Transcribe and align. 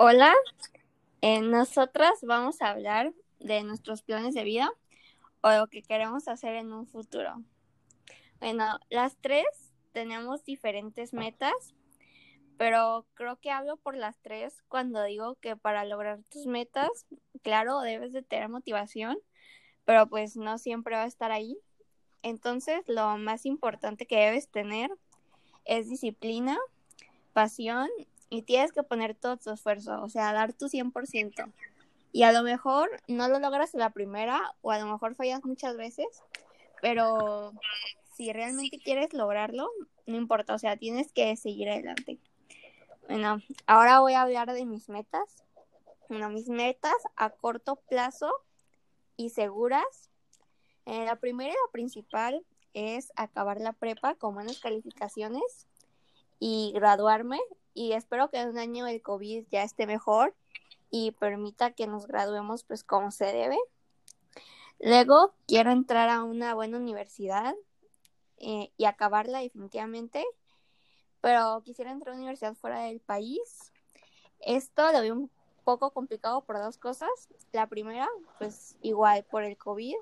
Hola, 0.00 0.32
eh, 1.22 1.40
nosotras 1.40 2.12
vamos 2.22 2.62
a 2.62 2.70
hablar 2.70 3.12
de 3.40 3.64
nuestros 3.64 4.02
planes 4.02 4.32
de 4.32 4.44
vida 4.44 4.70
o 5.40 5.50
lo 5.50 5.66
que 5.66 5.82
queremos 5.82 6.28
hacer 6.28 6.54
en 6.54 6.72
un 6.72 6.86
futuro. 6.86 7.42
Bueno, 8.38 8.78
las 8.90 9.16
tres 9.16 9.44
tenemos 9.90 10.44
diferentes 10.44 11.12
metas, 11.12 11.74
pero 12.56 13.06
creo 13.14 13.40
que 13.40 13.50
hablo 13.50 13.76
por 13.76 13.96
las 13.96 14.16
tres 14.20 14.62
cuando 14.68 15.02
digo 15.02 15.34
que 15.40 15.56
para 15.56 15.84
lograr 15.84 16.20
tus 16.30 16.46
metas, 16.46 16.88
claro, 17.42 17.80
debes 17.80 18.12
de 18.12 18.22
tener 18.22 18.48
motivación, 18.48 19.18
pero 19.84 20.06
pues 20.06 20.36
no 20.36 20.58
siempre 20.58 20.94
va 20.94 21.02
a 21.02 21.08
estar 21.08 21.32
ahí. 21.32 21.58
Entonces, 22.22 22.84
lo 22.86 23.18
más 23.18 23.44
importante 23.46 24.06
que 24.06 24.20
debes 24.20 24.48
tener 24.48 24.92
es 25.64 25.88
disciplina, 25.88 26.56
pasión 27.32 27.88
y 28.30 28.42
tienes 28.42 28.72
que 28.72 28.82
poner 28.82 29.14
todo 29.14 29.36
tu 29.36 29.50
esfuerzo, 29.50 30.02
o 30.02 30.08
sea, 30.08 30.32
dar 30.32 30.52
tu 30.52 30.68
100%. 30.68 31.52
Y 32.12 32.22
a 32.22 32.32
lo 32.32 32.42
mejor 32.42 32.90
no 33.06 33.28
lo 33.28 33.38
logras 33.38 33.74
la 33.74 33.90
primera 33.90 34.54
o 34.62 34.70
a 34.70 34.78
lo 34.78 34.86
mejor 34.86 35.14
fallas 35.14 35.44
muchas 35.44 35.76
veces, 35.76 36.06
pero 36.80 37.52
si 38.16 38.32
realmente 38.32 38.78
quieres 38.78 39.12
lograrlo, 39.12 39.70
no 40.06 40.16
importa, 40.16 40.54
o 40.54 40.58
sea, 40.58 40.76
tienes 40.76 41.12
que 41.12 41.36
seguir 41.36 41.70
adelante. 41.70 42.18
Bueno, 43.08 43.40
ahora 43.66 44.00
voy 44.00 44.14
a 44.14 44.22
hablar 44.22 44.52
de 44.52 44.66
mis 44.66 44.88
metas. 44.88 45.44
Bueno, 46.08 46.28
mis 46.30 46.48
metas 46.48 46.96
a 47.16 47.30
corto 47.30 47.76
plazo 47.76 48.30
y 49.16 49.30
seguras. 49.30 50.10
Eh, 50.86 51.04
la 51.04 51.16
primera 51.16 51.50
y 51.50 51.54
la 51.54 51.72
principal 51.72 52.44
es 52.74 53.12
acabar 53.16 53.60
la 53.60 53.72
prepa 53.72 54.14
con 54.14 54.34
buenas 54.34 54.58
calificaciones 54.60 55.66
y 56.38 56.72
graduarme 56.74 57.38
y 57.78 57.92
espero 57.92 58.28
que 58.28 58.40
en 58.40 58.48
un 58.48 58.58
año 58.58 58.88
el 58.88 59.00
COVID 59.00 59.44
ya 59.52 59.62
esté 59.62 59.86
mejor 59.86 60.34
y 60.90 61.12
permita 61.12 61.70
que 61.70 61.86
nos 61.86 62.08
graduemos 62.08 62.64
pues 62.64 62.82
como 62.82 63.12
se 63.12 63.26
debe. 63.26 63.56
Luego 64.80 65.32
quiero 65.46 65.70
entrar 65.70 66.08
a 66.08 66.24
una 66.24 66.54
buena 66.54 66.76
universidad 66.76 67.54
eh, 68.38 68.72
y 68.76 68.84
acabarla 68.84 69.38
definitivamente, 69.38 70.24
pero 71.20 71.62
quisiera 71.64 71.92
entrar 71.92 72.14
a 72.14 72.16
una 72.16 72.24
universidad 72.24 72.54
fuera 72.56 72.80
del 72.80 72.98
país. 72.98 73.72
Esto 74.40 74.90
lo 74.90 75.00
veo 75.00 75.14
un 75.14 75.30
poco 75.62 75.92
complicado 75.92 76.42
por 76.42 76.58
dos 76.58 76.78
cosas. 76.78 77.10
La 77.52 77.68
primera, 77.68 78.08
pues 78.40 78.76
igual 78.82 79.24
por 79.30 79.44
el 79.44 79.56
COVID, 79.56 79.94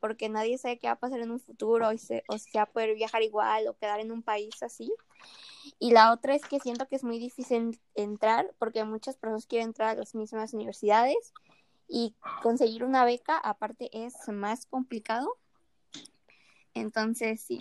porque 0.00 0.28
nadie 0.28 0.58
sabe 0.58 0.78
qué 0.78 0.88
va 0.88 0.94
a 0.94 1.00
pasar 1.00 1.20
en 1.20 1.30
un 1.30 1.40
futuro 1.40 1.88
o 1.88 1.96
si 1.96 2.58
va 2.58 2.62
a 2.62 2.66
poder 2.66 2.94
viajar 2.94 3.22
igual 3.22 3.68
o 3.68 3.78
quedar 3.78 4.00
en 4.00 4.12
un 4.12 4.22
país 4.22 4.62
así. 4.62 4.92
Y 5.78 5.90
la 5.90 6.12
otra 6.12 6.34
es 6.34 6.42
que 6.42 6.58
siento 6.58 6.88
que 6.88 6.96
es 6.96 7.04
muy 7.04 7.18
difícil 7.18 7.80
entrar 7.94 8.54
porque 8.58 8.84
muchas 8.84 9.16
personas 9.16 9.46
quieren 9.46 9.68
entrar 9.68 9.90
a 9.90 10.00
las 10.00 10.14
mismas 10.14 10.54
universidades 10.54 11.34
y 11.88 12.14
conseguir 12.42 12.84
una 12.84 13.04
beca 13.04 13.36
aparte 13.38 13.90
es 13.92 14.14
más 14.28 14.66
complicado. 14.66 15.36
Entonces, 16.74 17.40
sí. 17.40 17.58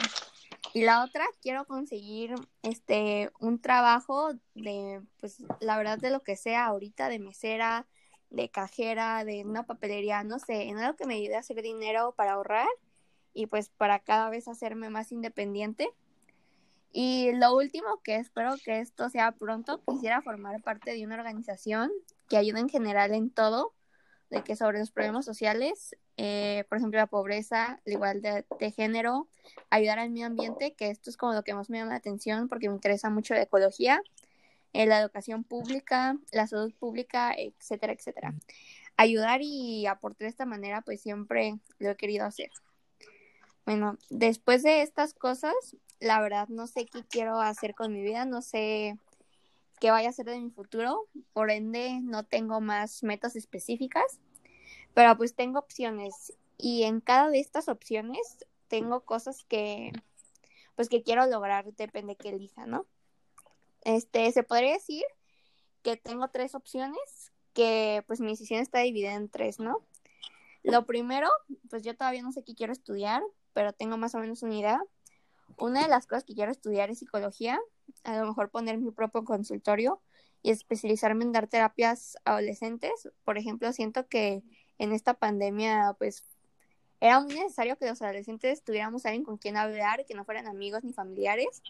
Y 0.74 0.84
la 0.84 1.04
otra, 1.04 1.26
quiero 1.42 1.66
conseguir 1.66 2.36
este 2.64 3.32
un 3.40 3.62
trabajo 3.62 4.34
de, 4.56 5.02
pues, 5.20 5.44
la 5.60 5.78
verdad 5.78 5.98
de 5.98 6.10
lo 6.10 6.22
que 6.22 6.36
sea 6.36 6.66
ahorita, 6.66 7.08
de 7.08 7.20
mesera, 7.20 7.86
de 8.30 8.50
cajera, 8.50 9.24
de 9.24 9.46
una 9.46 9.66
papelería, 9.66 10.24
no 10.24 10.40
sé, 10.40 10.64
en 10.64 10.78
algo 10.78 10.98
que 10.98 11.06
me 11.06 11.16
ayude 11.16 11.36
a 11.36 11.40
hacer 11.40 11.62
dinero 11.62 12.14
para 12.18 12.34
ahorrar 12.34 12.68
y 13.34 13.48
pues 13.48 13.70
para 13.70 14.00
cada 14.00 14.30
vez 14.30 14.48
hacerme 14.48 14.90
más 14.90 15.12
independiente. 15.12 15.90
Y 16.98 17.34
lo 17.34 17.54
último 17.54 18.02
que 18.06 18.16
espero 18.16 18.56
que 18.64 18.80
esto 18.80 19.10
sea 19.10 19.34
pronto, 19.34 19.82
quisiera 19.86 20.22
formar 20.22 20.62
parte 20.62 20.94
de 20.94 21.06
una 21.06 21.16
organización 21.16 21.92
que 22.30 22.38
ayude 22.38 22.62
en 22.62 22.70
general 22.70 23.14
en 23.14 23.30
todo, 23.30 23.74
de 24.30 24.46
que 24.46 24.56
sobre 24.56 24.80
los 24.80 24.92
problemas 24.92 25.26
sociales, 25.26 25.98
eh, 26.16 26.64
por 26.70 26.78
ejemplo, 26.78 26.98
la 26.98 27.08
pobreza, 27.08 27.82
la 27.84 27.94
igualdad 27.94 28.46
de 28.62 28.72
género, 28.72 29.28
ayudar 29.70 30.00
al 30.00 30.10
medio 30.10 30.28
ambiente, 30.28 30.74
que 30.74 30.90
esto 30.90 31.10
es 31.10 31.18
como 31.18 31.34
lo 31.34 31.44
que 31.44 31.54
más 31.54 31.70
me 31.70 31.80
llama 31.80 31.92
la 31.92 31.98
atención 31.98 32.48
porque 32.48 32.70
me 32.70 32.76
interesa 32.76 33.10
mucho 33.10 33.34
la 33.34 33.42
ecología, 33.42 34.02
eh, 34.72 34.86
la 34.86 35.02
educación 35.02 35.44
pública, 35.44 36.18
la 36.32 36.48
salud 36.48 36.74
pública, 36.76 37.36
etcétera, 37.38 37.92
etcétera. 37.92 38.34
Ayudar 38.96 39.42
y 39.42 39.86
aportar 39.86 40.28
de 40.28 40.30
esta 40.30 40.46
manera, 40.46 40.80
pues 40.80 41.02
siempre 41.02 41.60
lo 41.78 41.90
he 41.90 41.98
querido 41.98 42.26
hacer. 42.26 42.52
Bueno, 43.66 43.98
después 44.10 44.64
de 44.64 44.82
estas 44.82 45.14
cosas, 45.14 45.54
la 46.00 46.22
verdad 46.22 46.48
no 46.50 46.68
sé 46.68 46.86
qué 46.86 47.04
quiero 47.04 47.40
hacer 47.40 47.76
con 47.76 47.94
mi 47.94 48.02
vida, 48.02 48.26
no 48.26 48.42
sé 48.42 48.98
qué 49.80 49.92
vaya 49.92 50.08
a 50.08 50.12
hacer 50.12 50.26
de 50.26 50.40
mi 50.40 50.50
futuro, 50.50 51.08
por 51.34 51.52
ende 51.52 52.00
no 52.02 52.24
tengo 52.24 52.62
más 52.62 53.04
metas 53.04 53.36
específicas, 53.36 54.20
pero 54.94 55.16
pues 55.18 55.36
tengo 55.36 55.60
opciones 55.60 56.34
y 56.58 56.84
en 56.84 57.02
cada 57.02 57.30
de 57.30 57.40
estas 57.40 57.68
opciones 57.68 58.46
tengo 58.68 59.02
cosas 59.02 59.44
que 59.46 59.92
pues 60.76 60.90
que 60.90 61.04
quiero 61.04 61.26
lograr, 61.28 61.74
depende 61.74 62.16
que 62.16 62.30
elija, 62.30 62.66
¿no? 62.66 62.86
Este, 63.82 64.32
se 64.32 64.44
podría 64.44 64.74
decir 64.74 65.04
que 65.84 65.96
tengo 65.96 66.28
tres 66.30 66.56
opciones, 66.56 67.32
que 67.54 68.04
pues 68.08 68.20
mi 68.20 68.32
decisión 68.32 68.60
está 68.60 68.80
dividida 68.80 69.14
en 69.14 69.30
tres, 69.30 69.60
¿no? 69.60 69.82
Lo 70.64 70.86
primero, 70.86 71.30
pues 71.70 71.84
yo 71.84 71.96
todavía 71.96 72.24
no 72.24 72.32
sé 72.32 72.44
qué 72.44 72.56
quiero 72.56 72.74
estudiar, 72.74 73.22
pero 73.54 73.72
tengo 73.72 73.98
más 73.98 74.16
o 74.16 74.20
menos 74.20 74.42
una 74.42 74.56
idea. 74.56 74.84
Una 75.58 75.84
de 75.84 75.88
las 75.88 76.06
cosas 76.08 76.24
que 76.24 76.34
quiero 76.34 76.52
estudiar 76.52 76.90
es 76.90 77.00
psicología, 77.00 77.60
a 78.04 78.18
lo 78.18 78.28
mejor 78.28 78.50
poner 78.50 78.78
mi 78.78 78.92
propio 78.92 79.24
consultorio 79.24 80.02
y 80.42 80.52
especializarme 80.52 81.24
en 81.24 81.32
dar 81.32 81.48
terapias 81.48 82.18
adolescentes. 82.26 83.10
Por 83.24 83.38
ejemplo, 83.38 83.72
siento 83.74 84.08
que 84.08 84.44
en 84.78 84.92
esta 84.92 85.14
pandemia, 85.14 85.96
pues, 85.98 86.24
era 87.00 87.20
muy 87.20 87.36
necesario 87.36 87.78
que 87.78 87.88
los 87.88 88.02
adolescentes 88.02 88.64
tuviéramos 88.64 89.06
alguien 89.06 89.24
con 89.24 89.38
quien 89.38 89.58
hablar, 89.58 90.06
que 90.06 90.14
no 90.14 90.26
fueran 90.26 90.48
amigos 90.48 90.84
ni 90.84 90.94
familiares. 90.94 91.62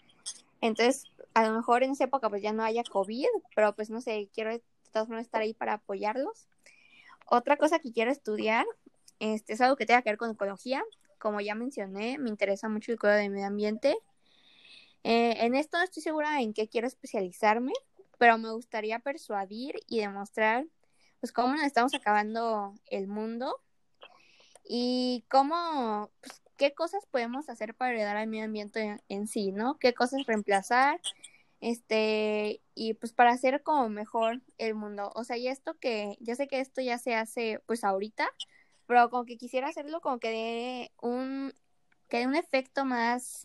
Entonces, 0.60 1.04
a 1.34 1.46
lo 1.46 1.54
mejor 1.54 1.82
en 1.82 1.92
esa 1.92 2.04
época 2.04 2.30
pues 2.30 2.42
ya 2.42 2.52
no 2.52 2.62
haya 2.62 2.82
COVID, 2.84 3.26
pero 3.54 3.74
pues 3.74 3.90
no 3.90 4.00
sé, 4.00 4.28
quiero 4.32 4.50
de 4.50 4.62
todas 4.92 5.08
formas 5.08 5.26
estar 5.26 5.42
ahí 5.42 5.52
para 5.52 5.74
apoyarlos. 5.74 6.48
Otra 7.28 7.56
cosa 7.56 7.78
que 7.78 7.92
quiero 7.92 8.10
estudiar 8.10 8.66
este, 9.18 9.54
es 9.54 9.60
algo 9.60 9.76
que 9.76 9.86
tenga 9.86 10.02
que 10.02 10.10
ver 10.10 10.18
con 10.18 10.30
ecología 10.30 10.82
como 11.18 11.40
ya 11.40 11.54
mencioné, 11.54 12.18
me 12.18 12.28
interesa 12.28 12.68
mucho 12.68 12.92
el 12.92 12.98
cuidado 12.98 13.20
del 13.20 13.30
medio 13.30 13.46
ambiente. 13.46 13.96
Eh, 15.04 15.44
en 15.44 15.54
esto 15.54 15.78
no 15.78 15.84
estoy 15.84 16.02
segura 16.02 16.40
en 16.40 16.52
qué 16.52 16.68
quiero 16.68 16.86
especializarme, 16.86 17.72
pero 18.18 18.38
me 18.38 18.50
gustaría 18.50 18.98
persuadir 18.98 19.76
y 19.86 20.00
demostrar 20.00 20.66
pues 21.20 21.32
cómo 21.32 21.54
nos 21.54 21.62
estamos 21.62 21.94
acabando 21.94 22.74
el 22.86 23.06
mundo 23.06 23.60
y 24.68 25.24
cómo, 25.28 26.10
pues, 26.20 26.42
qué 26.56 26.74
cosas 26.74 27.06
podemos 27.06 27.48
hacer 27.48 27.74
para 27.74 27.92
ayudar 27.92 28.16
al 28.16 28.26
medio 28.28 28.44
ambiente 28.44 28.98
en, 29.08 29.26
sí, 29.28 29.52
¿no? 29.52 29.78
Qué 29.78 29.94
cosas 29.94 30.26
reemplazar, 30.26 31.00
este, 31.60 32.60
y 32.74 32.94
pues 32.94 33.12
para 33.12 33.30
hacer 33.30 33.62
como 33.62 33.88
mejor 33.88 34.42
el 34.58 34.74
mundo. 34.74 35.12
O 35.14 35.24
sea, 35.24 35.36
y 35.36 35.48
esto 35.48 35.78
que, 35.78 36.16
ya 36.20 36.34
sé 36.34 36.48
que 36.48 36.60
esto 36.60 36.80
ya 36.80 36.98
se 36.98 37.14
hace 37.14 37.60
pues 37.66 37.84
ahorita, 37.84 38.28
pero 38.86 39.10
como 39.10 39.24
que 39.24 39.36
quisiera 39.36 39.68
hacerlo 39.68 40.00
como 40.00 40.18
que 40.18 40.30
dé 40.30 40.92
un, 41.00 41.52
que 42.08 42.18
dé 42.18 42.26
un 42.26 42.34
efecto 42.34 42.84
más, 42.84 43.44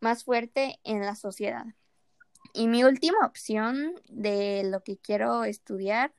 más 0.00 0.24
fuerte 0.24 0.78
en 0.84 1.00
la 1.00 1.14
sociedad. 1.14 1.64
Y 2.52 2.66
mi 2.66 2.84
última 2.84 3.24
opción 3.24 3.94
de 4.08 4.64
lo 4.64 4.82
que 4.82 4.96
quiero 4.98 5.44
estudiar 5.44 6.12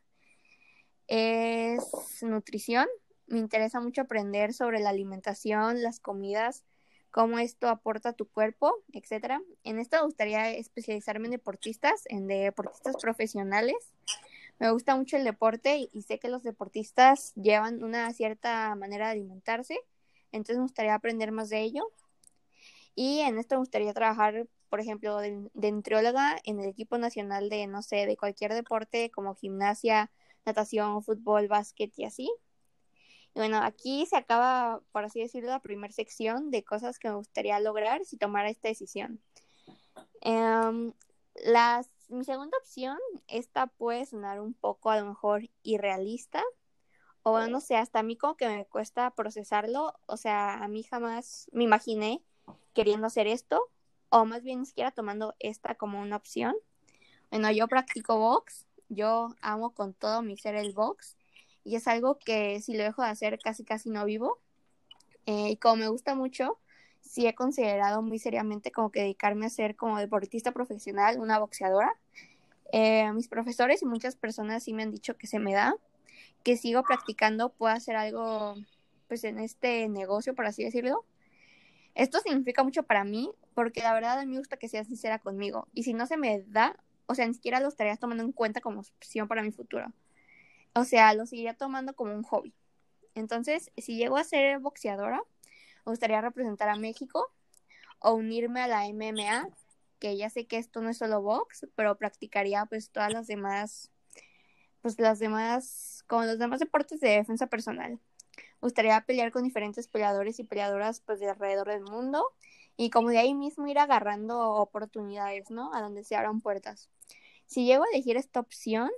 es 1.07 1.83
nutrición. 2.21 2.87
Me 3.27 3.39
interesa 3.39 3.81
mucho 3.81 4.01
aprender 4.01 4.53
sobre 4.53 4.79
la 4.79 4.89
alimentación, 4.89 5.81
las 5.81 5.99
comidas, 5.99 6.63
cómo 7.11 7.39
esto 7.39 7.67
aporta 7.67 8.09
a 8.09 8.13
tu 8.13 8.29
cuerpo, 8.29 8.73
etcétera. 8.93 9.41
En 9.63 9.79
esto 9.79 9.97
me 9.97 10.03
gustaría 10.03 10.51
especializarme 10.51 11.25
en 11.25 11.31
deportistas, 11.31 12.03
en 12.07 12.27
deportistas 12.27 12.95
profesionales 12.95 13.75
me 14.61 14.69
gusta 14.69 14.95
mucho 14.95 15.17
el 15.17 15.23
deporte 15.23 15.89
y, 15.91 16.03
sé 16.03 16.19
que 16.19 16.29
los 16.29 16.43
deportistas 16.43 17.33
llevan 17.33 17.83
una 17.83 18.13
cierta 18.13 18.75
manera 18.75 19.07
de 19.07 19.13
alimentarse, 19.13 19.79
entonces 20.31 20.57
me 20.57 20.61
gustaría 20.61 20.93
aprender 20.93 21.31
más 21.31 21.49
de 21.49 21.61
ello. 21.61 21.91
Y 22.93 23.21
en 23.21 23.39
esto 23.39 23.55
me 23.55 23.61
gustaría 23.61 23.91
trabajar, 23.91 24.47
por 24.69 24.79
ejemplo, 24.79 25.17
de, 25.17 25.49
entrióloga 25.63 26.39
en 26.43 26.59
el 26.59 26.69
equipo 26.69 26.99
nacional 26.99 27.49
de, 27.49 27.65
no 27.65 27.81
sé, 27.81 28.05
de 28.05 28.15
cualquier 28.15 28.53
deporte 28.53 29.09
como 29.09 29.33
gimnasia, 29.33 30.11
natación, 30.45 31.01
fútbol, 31.01 31.47
básquet 31.47 31.91
y 31.97 32.03
así. 32.03 32.31
Y 33.33 33.39
bueno, 33.39 33.63
aquí 33.63 34.05
se 34.05 34.15
acaba, 34.15 34.83
por 34.91 35.05
así 35.05 35.21
decirlo, 35.21 35.49
la 35.49 35.61
primera 35.63 35.91
sección 35.91 36.51
de 36.51 36.63
cosas 36.63 36.99
que 36.99 37.09
me 37.09 37.15
gustaría 37.15 37.59
lograr 37.59 38.05
si 38.05 38.15
tomara 38.15 38.51
esta 38.51 38.67
decisión. 38.67 39.23
Las 41.33 41.89
mi 42.11 42.23
segunda 42.23 42.57
opción, 42.57 42.97
esta 43.27 43.67
puede 43.67 44.05
sonar 44.05 44.39
un 44.39 44.53
poco 44.53 44.91
a 44.91 44.99
lo 44.99 45.05
mejor 45.05 45.49
irrealista, 45.63 46.43
o 47.23 47.47
no 47.47 47.61
sé, 47.61 47.75
hasta 47.75 47.99
a 47.99 48.03
mí 48.03 48.17
como 48.17 48.35
que 48.35 48.47
me 48.47 48.65
cuesta 48.65 49.11
procesarlo, 49.11 49.93
o 50.07 50.17
sea, 50.17 50.63
a 50.63 50.67
mí 50.67 50.83
jamás 50.83 51.47
me 51.51 51.63
imaginé 51.63 52.23
queriendo 52.73 53.07
hacer 53.07 53.27
esto, 53.27 53.69
o 54.09 54.25
más 54.25 54.43
bien 54.43 54.61
ni 54.61 54.65
siquiera 54.65 54.91
tomando 54.91 55.35
esta 55.39 55.75
como 55.75 56.01
una 56.01 56.15
opción. 56.15 56.55
Bueno, 57.29 57.51
yo 57.51 57.67
practico 57.67 58.17
box 58.17 58.65
yo 58.91 59.33
amo 59.41 59.73
con 59.73 59.93
todo 59.93 60.21
mi 60.21 60.37
ser 60.37 60.55
el 60.55 60.73
box 60.73 61.15
y 61.63 61.75
es 61.75 61.87
algo 61.87 62.19
que 62.19 62.59
si 62.61 62.75
lo 62.75 62.83
dejo 62.83 63.01
de 63.01 63.07
hacer 63.07 63.39
casi 63.39 63.63
casi 63.63 63.89
no 63.89 64.03
vivo. 64.05 64.39
Eh, 65.25 65.51
y 65.51 65.57
como 65.57 65.77
me 65.77 65.87
gusta 65.87 66.13
mucho, 66.13 66.59
sí 66.99 67.25
he 67.25 67.33
considerado 67.33 68.01
muy 68.01 68.19
seriamente 68.19 68.71
como 68.71 68.91
que 68.91 69.01
dedicarme 69.01 69.45
a 69.45 69.49
ser 69.49 69.75
como 69.77 69.97
deportista 69.97 70.51
profesional, 70.51 71.19
una 71.19 71.39
boxeadora. 71.39 71.97
Eh, 72.71 73.11
mis 73.13 73.27
profesores 73.27 73.81
y 73.81 73.85
muchas 73.85 74.15
personas 74.15 74.63
sí 74.63 74.73
me 74.73 74.83
han 74.83 74.91
dicho 74.91 75.17
que 75.17 75.27
se 75.27 75.39
me 75.39 75.53
da, 75.53 75.75
que 76.43 76.57
sigo 76.57 76.83
practicando, 76.83 77.49
puedo 77.49 77.73
hacer 77.73 77.95
algo 77.95 78.55
pues 79.07 79.23
en 79.25 79.39
este 79.39 79.89
negocio, 79.89 80.33
por 80.33 80.45
así 80.45 80.63
decirlo. 80.63 81.05
Esto 81.95 82.19
significa 82.19 82.63
mucho 82.63 82.83
para 82.83 83.03
mí, 83.03 83.29
porque 83.53 83.81
la 83.81 83.93
verdad 83.93 84.19
a 84.19 84.25
mí 84.25 84.31
me 84.31 84.37
gusta 84.37 84.55
que 84.55 84.69
seas 84.69 84.87
sincera 84.87 85.19
conmigo. 85.19 85.67
Y 85.73 85.83
si 85.83 85.93
no 85.93 86.07
se 86.07 86.15
me 86.15 86.43
da, 86.47 86.77
o 87.07 87.15
sea, 87.15 87.27
ni 87.27 87.33
siquiera 87.33 87.59
lo 87.59 87.67
estarías 87.67 87.99
tomando 87.99 88.23
en 88.23 88.31
cuenta 88.31 88.61
como 88.61 88.79
opción 88.79 89.27
para 89.27 89.43
mi 89.43 89.51
futuro. 89.51 89.91
O 90.73 90.85
sea, 90.85 91.13
lo 91.13 91.25
seguiría 91.25 91.53
tomando 91.55 91.93
como 91.93 92.13
un 92.15 92.23
hobby. 92.23 92.53
Entonces, 93.13 93.71
si 93.75 93.97
llego 93.97 94.15
a 94.15 94.23
ser 94.23 94.59
boxeadora, 94.59 95.21
me 95.85 95.91
gustaría 95.91 96.21
representar 96.21 96.69
a 96.69 96.77
México 96.77 97.33
o 97.99 98.13
unirme 98.13 98.61
a 98.61 98.67
la 98.67 98.87
MMA, 98.87 99.49
que 100.01 100.17
ya 100.17 100.29
sé 100.31 100.47
que 100.47 100.57
esto 100.57 100.81
no 100.81 100.89
es 100.89 100.97
solo 100.97 101.21
box, 101.21 101.67
pero 101.75 101.95
practicaría 101.95 102.65
pues 102.65 102.89
todas 102.89 103.13
las 103.13 103.27
demás, 103.27 103.91
pues 104.81 104.99
las 104.99 105.19
demás, 105.19 106.03
como 106.07 106.25
los 106.25 106.39
demás 106.39 106.59
deportes 106.59 106.99
de 106.99 107.09
defensa 107.09 107.45
personal. 107.47 107.99
Me 108.35 108.67
gustaría 108.67 108.99
pelear 109.05 109.31
con 109.31 109.43
diferentes 109.43 109.87
peleadores 109.87 110.39
y 110.39 110.43
peleadoras 110.43 111.01
pues 111.01 111.19
de 111.19 111.29
alrededor 111.29 111.67
del 111.67 111.83
mundo 111.83 112.25
y 112.75 112.89
como 112.89 113.09
de 113.09 113.19
ahí 113.19 113.35
mismo 113.35 113.67
ir 113.67 113.77
agarrando 113.77 114.39
oportunidades, 114.55 115.51
¿no? 115.51 115.71
A 115.73 115.81
donde 115.81 116.03
se 116.03 116.15
abran 116.15 116.41
puertas. 116.41 116.89
Si 117.45 117.65
llego 117.65 117.83
a 117.83 117.87
elegir 117.93 118.17
esta 118.17 118.39
opción, 118.39 118.89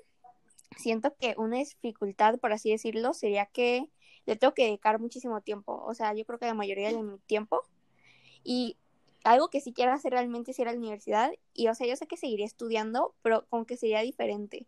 siento 0.78 1.14
que 1.20 1.36
una 1.38 1.58
dificultad, 1.58 2.40
por 2.40 2.54
así 2.54 2.72
decirlo, 2.72 3.14
sería 3.14 3.46
que 3.48 3.90
le 4.26 4.38
tengo 4.38 4.54
que 4.54 4.64
dedicar 4.64 5.02
muchísimo 5.02 5.42
tiempo. 5.42 5.84
O 5.86 5.94
sea, 5.96 6.14
yo 6.14 6.24
creo 6.24 6.40
que 6.40 6.46
la 6.46 6.54
mayoría 6.54 6.94
de 6.94 7.04
mi 7.04 7.20
tiempo. 7.20 7.62
Y 8.46 8.78
algo 9.24 9.50
que 9.50 9.62
sí 9.62 9.74
quiero 9.74 9.94
hacer 9.94 10.12
realmente 10.12 10.52
es 10.52 10.60
ir 10.60 10.68
a 10.68 10.72
la 10.72 10.78
universidad. 10.78 11.32
Y, 11.54 11.68
o 11.68 11.76
sea, 11.76 11.88
yo 11.88 11.96
sé 11.96 12.08
que 12.08 12.18
seguiría 12.18 12.46
estudiando, 12.46 13.16
pero 13.22 13.46
como 13.50 13.66
que 13.66 13.78
sería 13.78 14.02
diferente 14.02 14.68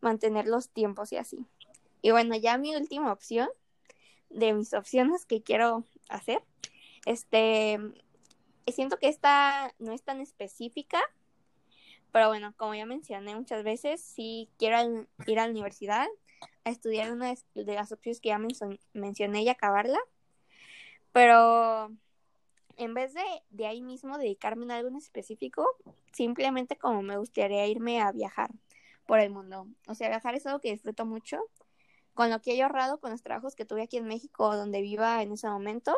mantener 0.00 0.46
los 0.46 0.68
tiempos 0.70 1.12
y 1.12 1.16
así. 1.16 1.46
Y 2.02 2.10
bueno, 2.10 2.36
ya 2.36 2.58
mi 2.58 2.74
última 2.76 3.12
opción 3.12 3.48
de 4.30 4.52
mis 4.52 4.74
opciones 4.74 5.26
que 5.26 5.42
quiero 5.42 5.84
hacer, 6.08 6.42
este, 7.04 7.78
siento 8.72 8.98
que 8.98 9.08
esta 9.08 9.72
no 9.78 9.92
es 9.92 10.02
tan 10.02 10.20
específica, 10.20 11.00
pero 12.12 12.28
bueno, 12.28 12.54
como 12.56 12.74
ya 12.74 12.86
mencioné 12.86 13.34
muchas 13.34 13.62
veces, 13.62 14.00
sí 14.00 14.48
quiero 14.58 15.06
ir 15.26 15.38
a 15.38 15.44
la 15.44 15.50
universidad 15.50 16.06
a 16.64 16.70
estudiar 16.70 17.12
una 17.12 17.34
de 17.54 17.74
las 17.74 17.92
opciones 17.92 18.20
que 18.20 18.30
ya 18.30 18.40
mencioné 18.92 19.42
y 19.42 19.48
acabarla. 19.48 19.98
Pero 21.12 21.90
en 22.76 22.94
vez 22.94 23.14
de, 23.14 23.24
de 23.50 23.66
ahí 23.66 23.82
mismo 23.82 24.18
dedicarme 24.18 24.72
a 24.72 24.76
algo 24.76 24.88
en 24.88 24.96
específico, 24.96 25.66
simplemente 26.12 26.76
como 26.76 27.02
me 27.02 27.16
gustaría 27.16 27.66
irme 27.66 28.00
a 28.00 28.12
viajar 28.12 28.50
por 29.06 29.20
el 29.20 29.30
mundo. 29.30 29.66
O 29.86 29.94
sea, 29.94 30.08
viajar 30.08 30.34
es 30.34 30.46
algo 30.46 30.60
que 30.60 30.72
disfruto 30.72 31.06
mucho. 31.06 31.40
Con 32.14 32.30
lo 32.30 32.40
que 32.40 32.54
he 32.54 32.62
ahorrado 32.62 32.98
con 32.98 33.10
los 33.10 33.22
trabajos 33.22 33.54
que 33.54 33.66
tuve 33.66 33.82
aquí 33.82 33.98
en 33.98 34.06
México, 34.06 34.56
donde 34.56 34.80
viva 34.80 35.22
en 35.22 35.32
ese 35.32 35.48
momento, 35.48 35.96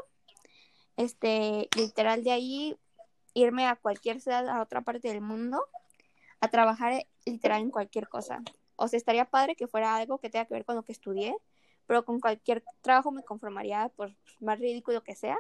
este, 0.97 1.69
literal 1.77 2.25
de 2.25 2.33
ahí 2.33 2.77
irme 3.35 3.67
a 3.67 3.77
cualquier 3.77 4.21
ciudad, 4.21 4.49
a 4.49 4.61
otra 4.61 4.83
parte 4.83 5.09
del 5.09 5.21
mundo, 5.21 5.65
a 6.41 6.49
trabajar 6.49 7.07
literal 7.25 7.63
en 7.63 7.71
cualquier 7.71 8.09
cosa. 8.09 8.43
O 8.77 8.89
sea, 8.89 8.97
estaría 8.97 9.25
padre 9.25 9.55
que 9.55 9.69
fuera 9.69 9.97
algo 9.97 10.19
que 10.19 10.31
tenga 10.31 10.47
que 10.47 10.55
ver 10.55 10.65
con 10.65 10.75
lo 10.75 10.83
que 10.83 10.93
estudié, 10.93 11.37
pero 11.87 12.05
con 12.05 12.21
cualquier 12.21 12.65
trabajo 12.81 13.13
me 13.13 13.23
conformaría, 13.23 13.89
por 13.97 14.15
más 14.41 14.59
ridículo 14.59 15.03
que 15.03 15.15
sea, 15.15 15.39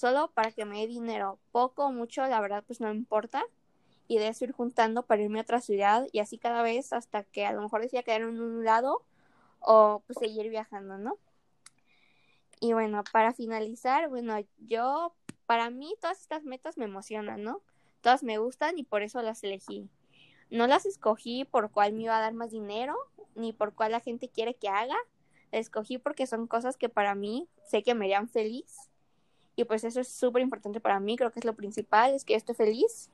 solo 0.00 0.30
para 0.32 0.50
que 0.50 0.64
me 0.64 0.80
dé 0.80 0.86
dinero. 0.86 1.38
Poco 1.52 1.86
o 1.86 1.92
mucho, 1.92 2.26
la 2.26 2.40
verdad, 2.40 2.64
pues 2.66 2.80
no 2.80 2.90
importa. 2.90 3.44
Y 4.08 4.18
de 4.18 4.28
eso 4.28 4.44
ir 4.44 4.52
juntando 4.52 5.04
para 5.04 5.22
irme 5.22 5.38
a 5.38 5.42
otra 5.42 5.60
ciudad 5.60 6.06
y 6.10 6.20
así 6.20 6.38
cada 6.38 6.62
vez 6.62 6.92
hasta 6.92 7.22
que 7.24 7.46
a 7.46 7.52
lo 7.52 7.60
mejor 7.60 7.82
decía 7.82 8.02
quedar 8.02 8.22
en 8.22 8.40
un 8.40 8.64
lado 8.64 9.04
o 9.60 10.02
pues 10.06 10.18
seguir 10.18 10.48
viajando, 10.48 10.98
¿no? 10.98 11.18
Y 12.60 12.72
bueno, 12.72 13.04
para 13.12 13.32
finalizar, 13.32 14.08
bueno, 14.08 14.34
yo, 14.58 15.14
para 15.46 15.70
mí 15.70 15.94
todas 16.00 16.20
estas 16.20 16.44
metas 16.44 16.76
me 16.76 16.86
emocionan, 16.86 17.42
¿no? 17.42 17.62
Todas 18.00 18.22
me 18.22 18.38
gustan 18.38 18.78
y 18.78 18.84
por 18.84 19.02
eso 19.02 19.22
las 19.22 19.44
elegí. 19.44 19.88
No 20.50 20.66
las 20.66 20.86
escogí 20.86 21.44
por 21.44 21.70
cuál 21.70 21.92
me 21.92 22.04
iba 22.04 22.16
a 22.16 22.20
dar 22.20 22.34
más 22.34 22.50
dinero, 22.50 22.96
ni 23.34 23.52
por 23.52 23.74
cuál 23.74 23.92
la 23.92 24.00
gente 24.00 24.28
quiere 24.28 24.54
que 24.54 24.68
haga. 24.68 24.96
Las 25.52 25.60
escogí 25.60 25.98
porque 25.98 26.26
son 26.26 26.46
cosas 26.46 26.76
que 26.76 26.88
para 26.88 27.14
mí 27.14 27.48
sé 27.64 27.82
que 27.82 27.94
me 27.94 28.06
harían 28.06 28.28
feliz. 28.28 28.89
Y 29.56 29.64
pues 29.64 29.84
eso 29.84 30.00
es 30.00 30.08
súper 30.08 30.42
importante 30.42 30.80
para 30.80 31.00
mí, 31.00 31.16
creo 31.16 31.32
que 31.32 31.40
es 31.40 31.44
lo 31.44 31.54
principal, 31.54 32.14
es 32.14 32.24
que 32.24 32.34
yo 32.34 32.38
esté 32.38 32.54
feliz. 32.54 33.10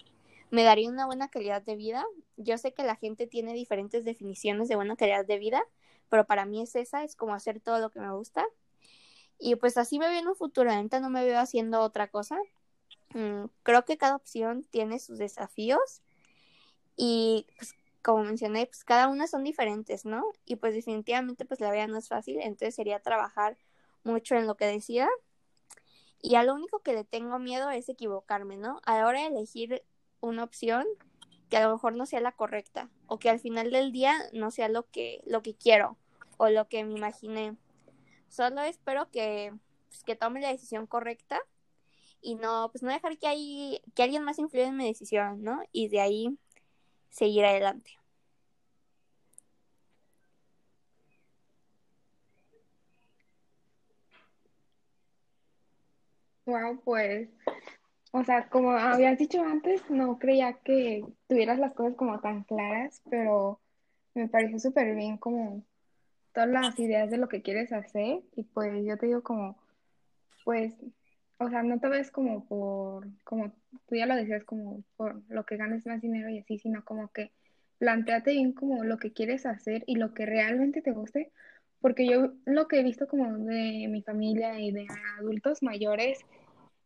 Me 0.51 0.63
daría 0.63 0.89
una 0.89 1.07
buena 1.07 1.29
calidad 1.29 1.63
de 1.63 1.77
vida. 1.77 2.05
Yo 2.37 2.57
sé 2.59 2.73
que 2.73 2.85
la 2.85 2.97
gente 2.97 3.27
tiene 3.27 3.53
diferentes 3.53 4.05
definiciones 4.05 4.69
de 4.69 4.77
buena 4.77 4.97
calidad 4.97 5.27
de 5.27 5.39
vida, 5.39 5.63
pero 6.09 6.25
para 6.25 6.45
mí 6.45 6.63
es 6.63 6.77
esa, 6.77 7.03
es 7.03 7.17
como 7.17 7.35
hacer 7.35 7.61
todo 7.61 7.81
lo 7.81 7.91
que 7.91 8.01
me 8.01 8.13
gusta. 8.13 8.47
Y 9.39 9.57
pues 9.57 9.77
así 9.77 9.99
me 9.99 10.09
veo 10.09 10.21
en 10.21 10.29
un 10.29 10.37
futuro, 10.37 10.73
ahorita 10.73 11.01
no 11.01 11.11
me 11.11 11.25
veo 11.25 11.39
haciendo 11.39 11.81
otra 11.81 12.09
cosa. 12.09 12.39
Mm, 13.15 13.47
creo 13.63 13.85
que 13.85 13.97
cada 13.99 14.17
opción 14.17 14.65
tiene 14.71 14.99
sus 14.99 15.19
desafíos 15.19 16.03
y 16.97 17.47
pues 17.57 17.75
como 18.03 18.23
mencioné, 18.23 18.67
pues 18.67 18.85
cada 18.85 19.09
una 19.09 19.27
son 19.27 19.43
diferentes, 19.43 20.05
¿no? 20.05 20.25
Y 20.45 20.57
pues 20.57 20.75
definitivamente 20.75 21.45
pues 21.45 21.61
la 21.61 21.73
vida 21.73 21.89
no 21.89 21.99
es 21.99 22.09
fácil, 22.09 22.39
entonces 22.41 22.75
sería 22.77 23.01
trabajar 23.01 23.59
mucho 24.05 24.37
en 24.37 24.47
lo 24.47 24.57
que 24.57 24.67
decida. 24.67 25.09
Y 26.23 26.35
a 26.35 26.43
lo 26.43 26.55
único 26.55 26.81
que 26.81 26.93
le 26.93 27.05
tengo 27.05 27.39
miedo 27.39 27.71
es 27.71 27.89
equivocarme, 27.89 28.57
¿no? 28.57 28.81
A 28.85 28.99
la 28.99 29.07
hora 29.07 29.21
de 29.21 29.27
elegir 29.27 29.83
una 30.21 30.45
opción 30.45 30.87
que 31.49 31.57
a 31.57 31.65
lo 31.65 31.73
mejor 31.73 31.95
no 31.95 32.07
sea 32.07 32.21
la 32.21 32.33
correcta 32.33 32.91
o 33.07 33.19
que 33.19 33.31
al 33.31 33.39
final 33.39 33.71
del 33.71 33.93
día 33.93 34.15
no 34.33 34.51
sea 34.51 34.69
lo 34.69 34.91
que 34.91 35.23
lo 35.27 35.43
que 35.43 35.55
quiero 35.55 35.97
o 36.39 36.49
lo 36.49 36.69
que 36.69 36.85
me 36.85 36.97
imaginé. 36.97 37.57
Solo 38.29 38.63
espero 38.63 39.11
que 39.11 39.53
pues, 39.89 40.03
que 40.03 40.17
tome 40.17 40.41
la 40.41 40.51
decisión 40.51 40.87
correcta 40.87 41.41
y 42.21 42.35
no 42.35 42.71
pues 42.73 42.83
no 42.83 42.91
dejar 42.91 43.19
que 43.19 43.29
hay 43.29 43.83
que 43.95 44.03
alguien 44.03 44.25
más 44.25 44.39
influya 44.39 44.67
en 44.67 44.77
mi 44.77 44.87
decisión, 44.87 45.43
¿no? 45.43 45.63
Y 45.73 45.89
de 45.89 46.01
ahí 46.01 46.39
seguir 47.11 47.45
adelante. 47.45 47.99
Wow, 56.47 56.81
pues, 56.85 57.29
o 58.13 58.23
sea, 58.23 58.49
como 58.49 58.71
habías 58.71 59.19
dicho 59.19 59.43
antes, 59.43 59.91
no 59.91 60.19
creía 60.19 60.55
que 60.65 61.05
tuvieras 61.29 61.59
las 61.59 61.75
cosas 61.75 61.97
como 61.97 62.21
tan 62.21 62.45
claras, 62.45 63.03
pero 63.11 63.61
me 64.15 64.29
pareció 64.29 64.61
súper 64.61 64.95
bien 64.95 65.19
como 65.19 65.65
todas 66.33 66.49
las 66.49 66.79
ideas 66.79 67.11
de 67.11 67.19
lo 67.19 67.29
que 67.29 67.43
quieres 67.43 67.73
hacer 67.73 68.21
y 68.37 68.45
pues 68.45 68.85
yo 68.87 68.97
te 68.97 69.07
digo 69.07 69.23
como, 69.23 69.59
pues, 70.45 70.73
o 71.39 71.51
sea, 71.51 71.65
no 71.65 71.81
te 71.81 71.89
ves 71.89 72.13
como 72.13 72.47
por, 72.47 73.09
como 73.25 73.53
tú 73.87 73.97
ya 73.97 74.07
lo 74.07 74.15
decías, 74.15 74.45
como 74.45 74.85
por 74.97 75.21
lo 75.29 75.45
que 75.45 75.57
ganes 75.57 75.85
más 75.85 76.01
dinero 76.01 76.29
y 76.31 76.39
así, 76.39 76.59
sino 76.59 76.85
como 76.85 77.09
que 77.09 77.33
planteate 77.79 78.31
bien 78.31 78.53
como 78.53 78.85
lo 78.85 78.99
que 78.99 79.13
quieres 79.13 79.47
hacer 79.47 79.83
y 79.87 79.97
lo 79.97 80.15
que 80.15 80.27
realmente 80.27 80.81
te 80.81 80.93
guste, 80.93 81.33
porque 81.87 82.05
yo 82.05 82.33
lo 82.47 82.67
que 82.67 82.81
he 82.81 82.83
visto 82.83 83.07
como 83.07 83.31
de 83.39 83.87
mi 83.89 84.03
familia 84.03 84.59
y 84.59 84.73
de 84.73 84.89
adultos 85.21 85.63
mayores 85.63 86.19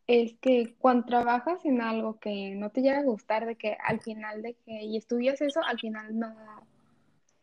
es 0.06 0.34
que 0.42 0.74
cuando 0.78 1.06
trabajas 1.06 1.64
en 1.64 1.80
algo 1.80 2.18
que 2.18 2.54
no 2.54 2.68
te 2.68 2.82
llega 2.82 2.98
a 2.98 3.04
gustar, 3.04 3.46
de 3.46 3.56
que 3.56 3.78
al 3.82 4.02
final 4.02 4.42
de 4.42 4.52
que 4.62 4.82
y 4.82 4.98
estudias 4.98 5.40
eso, 5.40 5.62
al 5.64 5.78
final 5.78 6.18
no, 6.18 6.34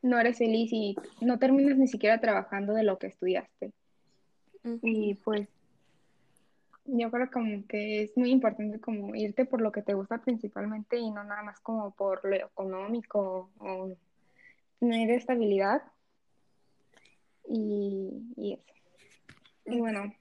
no 0.03 0.19
eres 0.19 0.37
feliz 0.37 0.71
y 0.71 0.95
no 1.19 1.39
terminas 1.39 1.79
ni 1.79 1.87
siquiera 1.87 2.21
trabajando 2.21 2.75
de 2.75 2.83
lo 2.83 2.99
que 2.99 3.07
estudiaste. 3.07 3.71
Y 4.83 5.15
pues 5.15 5.47
yo 6.85 7.09
creo 7.09 7.31
como 7.31 7.65
que 7.65 8.03
es 8.03 8.15
muy 8.15 8.29
importante 8.29 8.79
como 8.79 9.15
irte 9.15 9.45
por 9.45 9.61
lo 9.61 9.71
que 9.71 9.81
te 9.81 9.95
gusta 9.95 10.19
principalmente 10.19 10.97
y 10.97 11.09
no 11.09 11.23
nada 11.23 11.41
más 11.41 11.59
como 11.61 11.89
por 11.89 12.23
lo 12.23 12.35
económico 12.35 13.49
o 13.57 13.89
tener 14.79 15.09
estabilidad 15.09 15.81
y, 17.47 18.33
y 18.35 18.53
eso. 18.53 18.73
Y 19.65 19.79
bueno, 19.79 20.13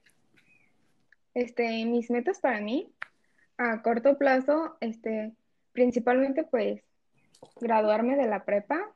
este, 1.33 1.85
mis 1.85 2.09
metas 2.09 2.39
para 2.39 2.59
mí 2.59 2.91
a 3.57 3.81
corto 3.81 4.17
plazo, 4.17 4.77
este, 4.81 5.33
principalmente 5.71 6.43
pues 6.43 6.81
graduarme 7.61 8.15
de 8.15 8.27
la 8.27 8.43
prepa 8.45 8.93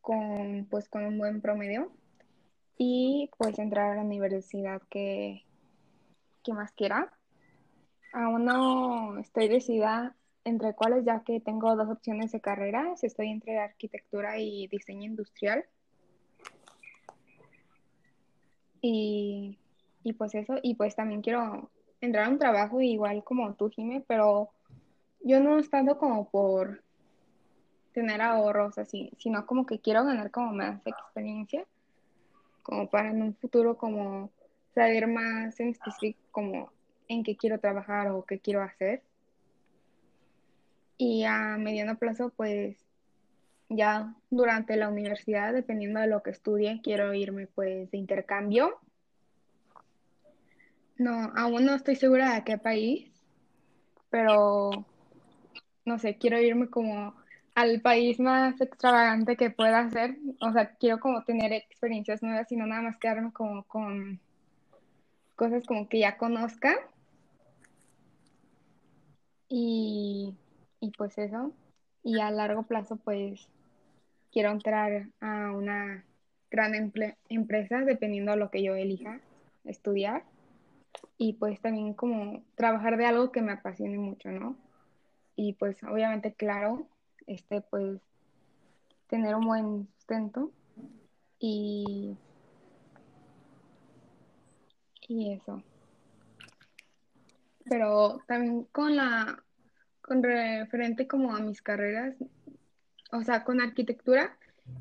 con 0.00 0.66
pues 0.70 0.88
con 0.88 1.04
un 1.04 1.16
buen 1.16 1.40
promedio 1.40 1.92
y 2.76 3.30
pues 3.38 3.58
entrar 3.58 3.92
a 3.92 3.94
la 3.96 4.02
universidad 4.02 4.82
que, 4.90 5.44
que 6.42 6.52
más 6.52 6.72
quiera. 6.72 7.12
Aún 8.12 8.44
no 8.44 9.18
estoy 9.18 9.48
decidida 9.48 10.16
entre 10.44 10.74
cuales 10.74 11.04
ya 11.04 11.22
que 11.24 11.40
tengo 11.40 11.76
dos 11.76 11.88
opciones 11.88 12.32
de 12.32 12.40
carreras, 12.40 13.04
estoy 13.04 13.28
entre 13.28 13.58
arquitectura 13.58 14.38
y 14.38 14.66
diseño 14.66 15.04
industrial. 15.04 15.64
Y, 18.82 19.58
y 20.02 20.12
pues 20.12 20.34
eso, 20.34 20.56
y 20.62 20.74
pues 20.74 20.94
también 20.94 21.22
quiero 21.22 21.70
entrar 22.02 22.26
a 22.26 22.28
un 22.28 22.38
trabajo 22.38 22.82
igual 22.82 23.24
como 23.24 23.54
tú, 23.54 23.70
Jime, 23.70 24.04
pero 24.06 24.50
yo 25.20 25.40
no 25.40 25.58
estando 25.58 25.96
como 25.96 26.28
por 26.28 26.82
tener 27.92 28.20
ahorros 28.20 28.76
así, 28.78 29.10
sino 29.18 29.46
como 29.46 29.64
que 29.66 29.78
quiero 29.78 30.04
ganar 30.04 30.30
como 30.30 30.52
más 30.52 30.84
experiencia, 30.86 31.64
como 32.62 32.88
para 32.88 33.10
en 33.10 33.22
un 33.22 33.34
futuro 33.34 33.76
como 33.76 34.30
saber 34.74 35.06
más 35.06 35.58
en 35.60 35.68
específico 35.68 36.18
como 36.30 36.72
en 37.08 37.22
qué 37.22 37.36
quiero 37.36 37.60
trabajar 37.60 38.08
o 38.10 38.24
qué 38.24 38.40
quiero 38.40 38.62
hacer. 38.62 39.02
Y 40.96 41.24
a 41.24 41.56
mediano 41.58 41.96
plazo, 41.96 42.32
pues 42.36 42.76
ya 43.76 44.14
durante 44.30 44.76
la 44.76 44.88
universidad, 44.88 45.52
dependiendo 45.52 46.00
de 46.00 46.06
lo 46.06 46.22
que 46.22 46.30
estudie, 46.30 46.80
quiero 46.82 47.12
irme 47.14 47.46
pues 47.46 47.90
de 47.90 47.98
intercambio. 47.98 48.78
No, 50.98 51.32
aún 51.36 51.64
no 51.64 51.74
estoy 51.74 51.96
segura 51.96 52.34
de 52.34 52.44
qué 52.44 52.58
país, 52.58 53.10
pero 54.10 54.70
no 55.84 55.98
sé, 55.98 56.16
quiero 56.18 56.40
irme 56.40 56.68
como 56.68 57.14
al 57.54 57.80
país 57.80 58.20
más 58.20 58.60
extravagante 58.60 59.36
que 59.36 59.50
pueda 59.50 59.80
hacer. 59.80 60.16
O 60.40 60.52
sea, 60.52 60.74
quiero 60.76 61.00
como 61.00 61.24
tener 61.24 61.52
experiencias 61.52 62.22
nuevas 62.22 62.50
y 62.52 62.56
no 62.56 62.66
nada 62.66 62.82
más 62.82 62.96
quedarme 62.98 63.32
como 63.32 63.64
con 63.64 64.20
cosas 65.36 65.66
como 65.66 65.88
que 65.88 66.00
ya 66.00 66.16
conozca. 66.16 66.76
Y, 69.48 70.34
y 70.80 70.90
pues 70.92 71.18
eso. 71.18 71.52
Y 72.02 72.20
a 72.20 72.30
largo 72.30 72.64
plazo, 72.64 72.96
pues 72.96 73.48
quiero 74.32 74.50
entrar 74.50 75.08
a 75.20 75.52
una 75.52 76.04
gran 76.50 76.74
empresa, 77.28 77.80
dependiendo 77.80 78.32
de 78.32 78.38
lo 78.38 78.50
que 78.50 78.62
yo 78.62 78.74
elija 78.74 79.20
estudiar. 79.64 80.24
Y 81.18 81.34
pues 81.34 81.60
también 81.60 81.94
como 81.94 82.42
trabajar 82.54 82.96
de 82.96 83.06
algo 83.06 83.30
que 83.30 83.42
me 83.42 83.52
apasione 83.52 83.98
mucho, 83.98 84.30
¿no? 84.30 84.56
Y 85.36 85.54
pues 85.54 85.82
obviamente, 85.84 86.32
claro, 86.34 86.86
este, 87.26 87.60
pues 87.60 88.00
tener 89.06 89.34
un 89.34 89.46
buen 89.46 89.88
sustento 89.96 90.50
y, 91.38 92.16
y 95.08 95.32
eso. 95.32 95.62
Pero 97.64 98.20
también 98.26 98.64
con 98.72 98.96
la, 98.96 99.42
con 100.02 100.22
referente 100.22 101.06
como 101.06 101.34
a 101.34 101.40
mis 101.40 101.62
carreras, 101.62 102.14
o 103.12 103.22
sea, 103.22 103.44
con 103.44 103.60
arquitectura, 103.60 104.36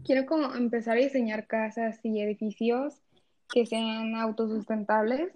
quiero 0.05 0.25
como 0.25 0.55
empezar 0.55 0.97
a 0.97 1.01
diseñar 1.01 1.47
casas 1.47 1.99
y 2.03 2.21
edificios 2.21 3.01
que 3.53 3.65
sean 3.65 4.15
autosustentables. 4.15 5.33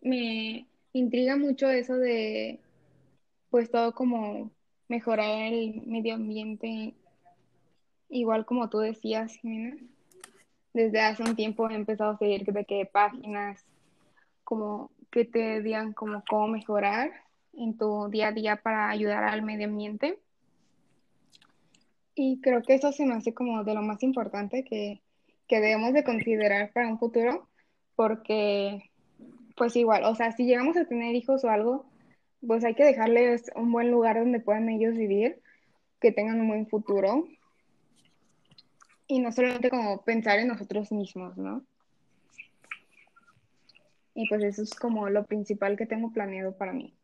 Me 0.00 0.66
intriga 0.92 1.36
mucho 1.36 1.70
eso 1.70 1.96
de 1.96 2.58
pues 3.50 3.70
todo 3.70 3.94
como 3.94 4.50
mejorar 4.88 5.52
el 5.52 5.82
medio 5.86 6.14
ambiente, 6.14 6.94
igual 8.08 8.44
como 8.44 8.68
tú 8.68 8.78
decías, 8.78 9.36
Jimena. 9.36 9.76
Desde 10.72 11.00
hace 11.00 11.22
un 11.22 11.36
tiempo 11.36 11.68
he 11.68 11.74
empezado 11.74 12.12
a 12.12 12.18
seguir 12.18 12.44
de 12.44 12.64
qué 12.64 12.86
páginas 12.86 13.64
como 14.44 14.90
que 15.10 15.24
te 15.24 15.62
digan 15.62 15.92
como 15.92 16.22
cómo 16.28 16.48
mejorar 16.48 17.10
en 17.52 17.76
tu 17.76 18.08
día 18.08 18.28
a 18.28 18.32
día 18.32 18.56
para 18.56 18.88
ayudar 18.88 19.24
al 19.24 19.42
medio 19.42 19.66
ambiente. 19.66 20.18
Y 22.14 22.40
creo 22.40 22.62
que 22.62 22.74
eso 22.74 22.92
se 22.92 23.06
me 23.06 23.14
hace 23.14 23.34
como 23.34 23.64
de 23.64 23.74
lo 23.74 23.82
más 23.82 24.02
importante 24.02 24.64
que, 24.64 25.00
que 25.46 25.60
debemos 25.60 25.92
de 25.92 26.04
considerar 26.04 26.72
para 26.72 26.88
un 26.88 26.98
futuro, 26.98 27.48
porque 27.96 28.90
pues 29.56 29.76
igual, 29.76 30.04
o 30.04 30.14
sea, 30.14 30.32
si 30.32 30.44
llegamos 30.44 30.76
a 30.76 30.86
tener 30.86 31.14
hijos 31.14 31.44
o 31.44 31.50
algo, 31.50 31.86
pues 32.46 32.64
hay 32.64 32.74
que 32.74 32.84
dejarles 32.84 33.50
un 33.54 33.70
buen 33.72 33.90
lugar 33.90 34.18
donde 34.18 34.40
puedan 34.40 34.68
ellos 34.68 34.94
vivir, 34.94 35.40
que 36.00 36.12
tengan 36.12 36.40
un 36.40 36.48
buen 36.48 36.66
futuro 36.66 37.28
y 39.06 39.18
no 39.18 39.32
solamente 39.32 39.70
como 39.70 40.02
pensar 40.02 40.38
en 40.38 40.48
nosotros 40.48 40.92
mismos, 40.92 41.36
¿no? 41.36 41.64
Y 44.14 44.28
pues 44.28 44.42
eso 44.44 44.62
es 44.62 44.74
como 44.74 45.08
lo 45.10 45.24
principal 45.26 45.76
que 45.76 45.86
tengo 45.86 46.12
planeado 46.12 46.56
para 46.56 46.72
mí. 46.72 46.94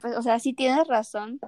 pues, 0.00 0.16
o 0.16 0.22
sea, 0.22 0.38
sí 0.38 0.52
tienes 0.52 0.86
razón, 0.86 1.40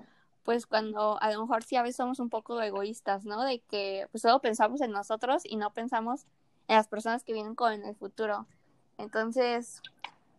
pues 0.44 0.66
cuando 0.66 1.20
a 1.22 1.30
lo 1.30 1.42
mejor 1.42 1.62
sí 1.62 1.76
a 1.76 1.82
veces 1.82 1.96
somos 1.96 2.18
un 2.18 2.30
poco 2.30 2.60
egoístas, 2.60 3.24
¿no? 3.24 3.42
De 3.42 3.60
que 3.60 4.08
pues 4.10 4.22
solo 4.22 4.40
pensamos 4.40 4.80
en 4.80 4.90
nosotros 4.90 5.42
y 5.44 5.56
no 5.56 5.72
pensamos 5.72 6.26
en 6.68 6.76
las 6.76 6.88
personas 6.88 7.24
que 7.24 7.32
vienen 7.32 7.54
con 7.54 7.72
el 7.84 7.94
futuro. 7.94 8.46
Entonces, 8.98 9.82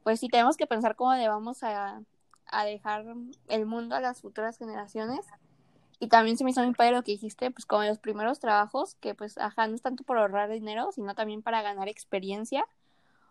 pues 0.04 0.20
sí 0.20 0.28
tenemos 0.28 0.58
que 0.58 0.68
pensar 0.68 0.96
cómo 0.96 1.14
le 1.14 1.28
vamos 1.28 1.64
a, 1.64 2.02
dejar 2.66 3.06
el 3.48 3.66
mundo 3.66 3.96
a 3.96 4.00
las 4.00 4.22
futuras 4.22 4.58
generaciones. 4.58 5.26
Y 6.00 6.08
también 6.08 6.38
se 6.38 6.44
me 6.44 6.52
hizo 6.52 6.64
muy 6.64 6.74
padre 6.74 6.92
lo 6.92 7.04
que 7.04 7.14
dijiste, 7.14 7.50
pues 7.50 7.66
como 7.66 7.84
los 7.84 7.98
primeros 7.98 8.40
trabajos, 8.40 8.96
que 8.96 9.16
pues, 9.16 9.38
ajá, 9.38 9.68
no 9.68 9.76
es 9.76 9.82
tanto 9.82 10.04
por 10.04 10.18
ahorrar 10.18 10.52
dinero, 10.52 10.92
sino 10.92 11.16
también 11.16 11.42
para 11.42 11.62
ganar 11.62 11.88
experiencia. 11.88 12.66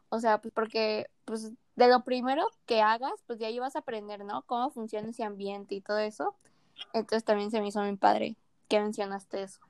O 0.09 0.21
sea, 0.21 0.39
pues 0.39 0.53
porque, 0.55 1.07
pues 1.25 1.53
de 1.77 1.89
lo 1.89 2.03
primero 2.05 2.47
que 2.67 2.83
hagas, 2.83 3.13
pues 3.27 3.39
de 3.39 3.47
ahí 3.47 3.59
vas 3.59 3.77
a 3.77 3.81
aprender, 3.81 4.25
¿no? 4.25 4.43
Cómo 4.43 4.71
funciona 4.71 5.11
ese 5.11 5.25
ambiente 5.25 5.75
y 5.75 5.81
todo 5.81 5.99
eso. 5.99 6.35
Entonces 6.93 7.25
también 7.25 7.51
se 7.51 7.61
me 7.61 7.69
hizo 7.69 7.81
muy 7.81 7.97
padre 7.97 8.37
que 8.69 8.81
mencionaste 8.81 9.43
eso. 9.43 9.61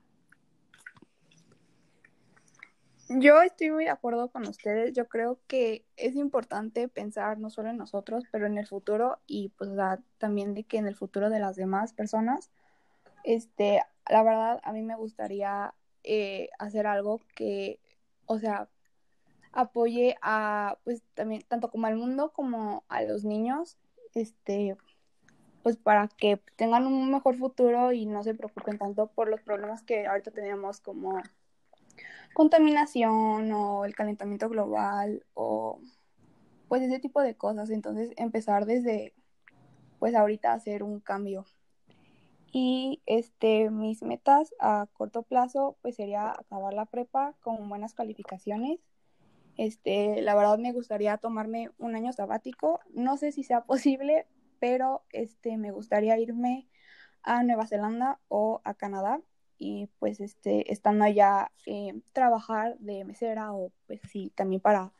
Yo 3.09 3.41
estoy 3.41 3.69
muy 3.69 3.83
de 3.83 3.89
acuerdo 3.89 4.29
con 4.29 4.47
ustedes. 4.47 4.93
Yo 4.93 5.07
creo 5.07 5.39
que 5.47 5.85
es 5.97 6.15
importante 6.15 6.87
pensar 6.87 7.37
no 7.37 7.49
solo 7.49 7.69
en 7.69 7.77
nosotros, 7.77 8.23
pero 8.31 8.47
en 8.47 8.57
el 8.57 8.65
futuro 8.65 9.19
y 9.27 9.49
pues 9.49 9.69
también 10.17 10.53
de 10.53 10.63
que 10.63 10.77
en 10.77 10.87
el 10.87 10.95
futuro 10.95 11.29
de 11.29 11.39
las 11.39 11.55
demás 11.55 11.93
personas. 11.93 12.49
Este, 13.23 13.81
la 14.09 14.23
verdad, 14.23 14.61
a 14.63 14.71
mí 14.71 14.81
me 14.81 14.95
gustaría 14.95 15.73
eh, 16.03 16.49
hacer 16.59 16.87
algo 16.87 17.21
que, 17.35 17.79
o 18.25 18.39
sea, 18.39 18.67
apoye 19.51 20.15
a, 20.21 20.77
pues 20.83 21.03
también, 21.13 21.43
tanto 21.47 21.69
como 21.69 21.87
al 21.87 21.95
mundo 21.95 22.31
como 22.31 22.83
a 22.87 23.03
los 23.03 23.23
niños, 23.25 23.77
este, 24.13 24.75
pues 25.63 25.77
para 25.77 26.09
que 26.09 26.41
tengan 26.57 26.85
un 26.85 27.09
mejor 27.09 27.37
futuro 27.37 27.93
y 27.93 28.05
no 28.05 28.21
se 28.23 28.35
preocupen 28.35 28.77
tanto 28.77 29.07
por 29.07 29.29
los 29.29 29.41
problemas 29.41 29.81
que 29.81 30.05
ahorita 30.05 30.31
tenemos 30.31 30.81
como 30.81 31.21
contaminación 32.33 33.51
o 33.51 33.85
el 33.85 33.95
calentamiento 33.95 34.49
global 34.49 35.25
o 35.33 35.79
pues 36.67 36.81
ese 36.81 36.99
tipo 36.99 37.21
de 37.21 37.35
cosas. 37.35 37.69
Entonces 37.69 38.11
empezar 38.17 38.65
desde 38.65 39.13
pues 39.99 40.15
ahorita 40.15 40.53
hacer 40.53 40.83
un 40.83 40.99
cambio. 40.99 41.45
Y 42.51 43.01
este 43.05 43.69
mis 43.71 44.03
metas 44.03 44.53
a 44.59 44.87
corto 44.93 45.23
plazo 45.23 45.77
pues 45.81 45.95
sería 45.95 46.31
acabar 46.31 46.73
la 46.73 46.85
prepa 46.85 47.35
con 47.41 47.69
buenas 47.69 47.93
calificaciones. 47.93 48.79
Este, 49.55 50.21
la 50.21 50.35
verdad 50.35 50.57
me 50.57 50.73
gustaría 50.73 51.17
tomarme 51.17 51.69
un 51.77 51.95
año 51.95 52.11
sabático. 52.11 52.81
No 52.93 53.17
sé 53.17 53.31
si 53.31 53.43
sea 53.43 53.61
posible, 53.65 54.27
pero 54.63 55.03
este 55.09 55.57
me 55.57 55.71
gustaría 55.71 56.17
irme 56.17 56.69
a 57.21 57.43
Nueva 57.43 57.67
Zelanda 57.67 58.21
o 58.29 58.61
a 58.63 58.73
Canadá 58.75 59.19
y 59.57 59.87
pues 59.99 60.21
este, 60.21 60.71
estando 60.71 61.03
allá, 61.03 61.51
eh, 61.65 61.99
trabajar 62.13 62.77
de 62.79 63.03
mesera 63.03 63.51
o 63.51 63.73
pues 63.87 63.99
sí, 64.09 64.31
también 64.35 64.61
para 64.61 64.93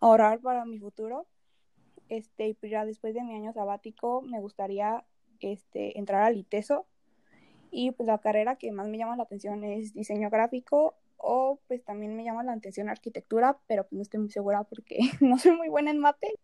ahorrar 0.00 0.40
para 0.40 0.64
mi 0.64 0.80
futuro. 0.80 1.28
Este, 2.08 2.48
y 2.48 2.54
pues 2.54 2.72
ya 2.72 2.84
después 2.84 3.14
de 3.14 3.22
mi 3.22 3.36
año 3.36 3.52
sabático 3.52 4.20
me 4.20 4.40
gustaría 4.40 5.04
este, 5.38 5.96
entrar 5.96 6.22
al 6.22 6.36
ITESO 6.36 6.84
y 7.70 7.92
pues 7.92 8.08
la 8.08 8.18
carrera 8.18 8.56
que 8.56 8.72
más 8.72 8.88
me 8.88 8.98
llama 8.98 9.16
la 9.16 9.22
atención 9.22 9.62
es 9.62 9.94
diseño 9.94 10.28
gráfico 10.28 10.96
o 11.18 11.60
pues 11.68 11.84
también 11.84 12.16
me 12.16 12.24
llama 12.24 12.42
la 12.42 12.54
atención 12.54 12.88
arquitectura, 12.88 13.60
pero 13.68 13.84
pues 13.84 13.92
no 13.92 14.02
estoy 14.02 14.18
muy 14.18 14.30
segura 14.32 14.64
porque 14.64 14.98
no 15.20 15.38
soy 15.38 15.52
muy 15.52 15.68
buena 15.68 15.92
en 15.92 16.00
mate. 16.00 16.40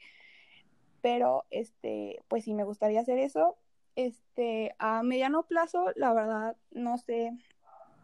Pero 1.02 1.44
este, 1.50 2.22
pues 2.28 2.44
sí 2.44 2.54
me 2.54 2.64
gustaría 2.64 3.00
hacer 3.00 3.18
eso. 3.18 3.56
Este, 3.96 4.74
a 4.78 5.02
mediano 5.02 5.44
plazo, 5.44 5.86
la 5.96 6.12
verdad, 6.12 6.56
no 6.70 6.98
sé 6.98 7.32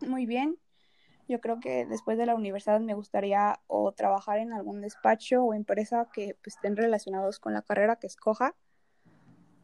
muy 0.00 0.26
bien. 0.26 0.58
Yo 1.28 1.40
creo 1.40 1.58
que 1.58 1.86
después 1.86 2.18
de 2.18 2.26
la 2.26 2.34
universidad 2.34 2.80
me 2.80 2.94
gustaría 2.94 3.60
o 3.66 3.92
trabajar 3.92 4.38
en 4.38 4.52
algún 4.52 4.80
despacho 4.80 5.42
o 5.42 5.54
empresa 5.54 6.08
que 6.12 6.36
pues, 6.42 6.56
estén 6.56 6.76
relacionados 6.76 7.40
con 7.40 7.52
la 7.52 7.62
carrera 7.62 7.96
que 7.96 8.06
escoja. 8.06 8.54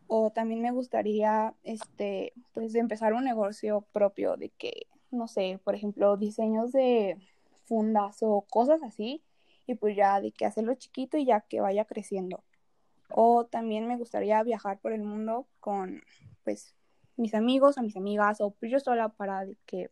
O 0.09 0.31
también 0.31 0.61
me 0.61 0.73
gustaría 0.73 1.55
este, 1.63 2.33
pues, 2.53 2.75
empezar 2.75 3.15
un 3.15 3.25
negocio 3.25 3.87
propio 3.93 4.37
de 4.37 4.51
que, 4.51 4.87
no 5.11 5.29
sé, 5.29 5.61
por 5.65 5.75
ejemplo, 5.75 6.17
diseños 6.17 6.73
de 6.73 7.17
fundas 7.65 8.19
o 8.23 8.45
cosas 8.51 8.83
así. 8.83 9.23
Y 9.67 9.77
pues 9.77 9.95
ya 9.95 10.21
de 10.21 10.33
que 10.33 10.45
hacerlo 10.45 10.75
chiquito 10.75 11.17
y 11.17 11.25
ya 11.25 11.43
que 11.43 11.61
vaya 11.61 11.85
creciendo. 11.85 12.43
O 13.15 13.47
también 13.47 13.87
me 13.87 13.97
gustaría 13.97 14.43
viajar 14.43 14.79
por 14.81 14.93
el 14.93 15.03
mundo 15.03 15.47
con, 15.61 16.03
pues, 16.45 16.75
mis 17.17 17.35
amigos 17.35 17.79
o 17.79 17.83
mis 17.83 17.97
amigas 17.97 18.41
o 18.41 18.55
yo 18.63 18.81
sola 18.81 19.11
para 19.11 19.47
que, 19.67 19.91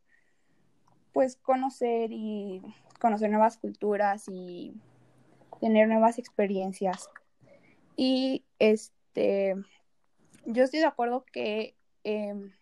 pues, 1.13 1.37
conocer 1.37 2.11
y 2.13 2.63
conocer 2.99 3.31
nuevas 3.31 3.59
culturas 3.59 4.25
y 4.29 4.75
tener 5.61 5.89
nuevas 5.89 6.19
experiencias. 6.19 7.09
Y 7.97 8.45
este, 8.59 9.57
yo 10.47 10.65
estoy 10.65 10.81
de 10.81 10.87
acuerdo 10.87 11.25
que 11.31 11.77
em, 12.05 12.53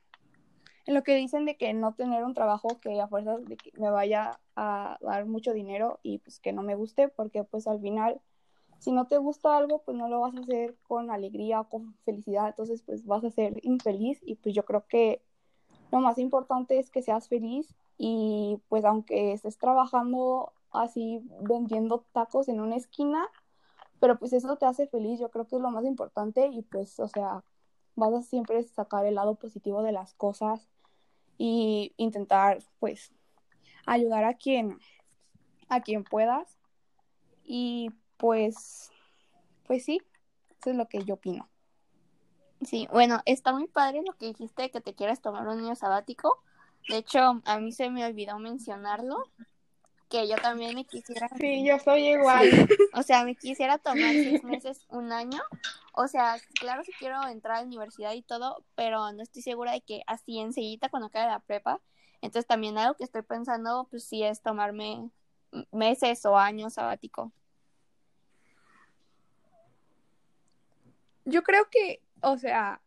en 0.86 0.94
lo 0.94 1.02
que 1.02 1.14
dicen 1.14 1.44
de 1.44 1.56
que 1.56 1.72
no 1.74 1.94
tener 1.94 2.24
un 2.24 2.34
trabajo 2.34 2.80
que 2.80 3.00
a 3.00 3.08
fuerzas 3.08 3.44
de 3.44 3.56
que 3.56 3.70
me 3.78 3.90
vaya 3.90 4.40
a 4.56 4.96
dar 5.02 5.26
mucho 5.26 5.52
dinero 5.52 6.00
y 6.02 6.18
pues 6.18 6.40
que 6.40 6.52
no 6.52 6.62
me 6.62 6.74
guste, 6.74 7.08
porque 7.08 7.44
pues 7.44 7.66
al 7.66 7.80
final 7.80 8.20
si 8.78 8.92
no 8.92 9.06
te 9.06 9.18
gusta 9.18 9.56
algo, 9.56 9.82
pues 9.82 9.96
no 9.96 10.08
lo 10.08 10.20
vas 10.20 10.34
a 10.34 10.40
hacer 10.40 10.76
con 10.86 11.10
alegría 11.10 11.60
o 11.60 11.68
con 11.68 11.94
felicidad, 12.04 12.48
entonces 12.48 12.82
pues 12.82 13.04
vas 13.06 13.24
a 13.24 13.30
ser 13.30 13.58
infeliz 13.62 14.20
y 14.24 14.36
pues 14.36 14.54
yo 14.54 14.64
creo 14.64 14.86
que 14.86 15.22
lo 15.90 16.00
más 16.00 16.18
importante 16.18 16.78
es 16.78 16.90
que 16.90 17.02
seas 17.02 17.28
feliz 17.28 17.74
y 17.96 18.60
pues 18.68 18.84
aunque 18.84 19.32
estés 19.32 19.58
trabajando 19.58 20.52
así 20.70 21.20
vendiendo 21.40 22.04
tacos 22.12 22.48
en 22.48 22.60
una 22.60 22.76
esquina, 22.76 23.28
pero 24.00 24.18
pues 24.18 24.32
eso 24.32 24.56
te 24.56 24.66
hace 24.66 24.86
feliz, 24.86 25.18
yo 25.18 25.30
creo 25.30 25.46
que 25.46 25.56
es 25.56 25.62
lo 25.62 25.70
más 25.70 25.84
importante 25.84 26.46
y 26.46 26.62
pues 26.62 27.00
o 27.00 27.08
sea, 27.08 27.42
vas 27.96 28.14
a 28.14 28.22
siempre 28.22 28.62
sacar 28.62 29.06
el 29.06 29.16
lado 29.16 29.34
positivo 29.34 29.82
de 29.82 29.92
las 29.92 30.14
cosas 30.14 30.68
y 31.36 31.94
intentar 31.96 32.58
pues 32.78 33.12
ayudar 33.86 34.24
a 34.24 34.34
quien 34.34 34.78
a 35.68 35.80
quien 35.80 36.04
puedas 36.04 36.58
y 37.44 37.90
pues, 38.18 38.90
pues 39.66 39.84
sí, 39.84 40.02
eso 40.60 40.70
es 40.70 40.76
lo 40.76 40.88
que 40.88 41.02
yo 41.04 41.14
opino. 41.14 41.48
Sí, 42.62 42.88
bueno, 42.92 43.20
está 43.24 43.52
muy 43.52 43.68
padre 43.68 44.02
lo 44.04 44.12
que 44.14 44.26
dijiste 44.26 44.70
que 44.70 44.80
te 44.80 44.94
quieres 44.94 45.20
tomar 45.20 45.46
un 45.46 45.60
año 45.64 45.76
sabático. 45.76 46.42
De 46.88 46.98
hecho, 46.98 47.40
a 47.44 47.58
mí 47.60 47.72
se 47.72 47.88
me 47.90 48.04
olvidó 48.04 48.38
mencionarlo, 48.38 49.30
que 50.08 50.26
yo 50.26 50.36
también 50.36 50.74
me 50.74 50.84
quisiera. 50.84 51.28
Sí, 51.38 51.64
yo 51.64 51.78
soy 51.78 52.08
igual. 52.08 52.48
O 52.94 53.02
sea, 53.02 53.24
me 53.24 53.36
quisiera 53.36 53.78
tomar 53.78 54.10
seis 54.10 54.42
meses, 54.42 54.84
un 54.88 55.12
año. 55.12 55.40
O 55.92 56.08
sea, 56.08 56.36
claro 56.58 56.82
que 56.82 56.92
quiero 56.98 57.26
entrar 57.28 57.56
a 57.56 57.60
la 57.60 57.66
universidad 57.66 58.12
y 58.12 58.22
todo, 58.22 58.64
pero 58.74 59.12
no 59.12 59.22
estoy 59.22 59.42
segura 59.42 59.72
de 59.72 59.80
que 59.82 60.02
así 60.06 60.40
enseguida 60.40 60.88
cuando 60.88 61.08
acabe 61.08 61.26
la 61.26 61.40
prepa. 61.40 61.80
Entonces 62.20 62.46
también 62.46 62.78
algo 62.78 62.94
que 62.94 63.04
estoy 63.04 63.22
pensando, 63.22 63.86
pues 63.90 64.04
sí, 64.04 64.24
es 64.24 64.42
tomarme 64.42 65.10
meses 65.70 66.24
o 66.26 66.36
años 66.36 66.74
sabático. 66.74 67.32
Yo 71.28 71.42
creo 71.42 71.68
que, 71.70 72.00
o 72.22 72.38
sea, 72.38 72.80